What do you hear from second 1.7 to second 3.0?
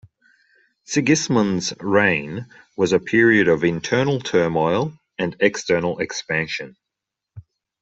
reign was a